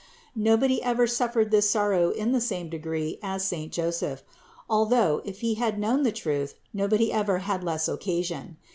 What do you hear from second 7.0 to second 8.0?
ever had less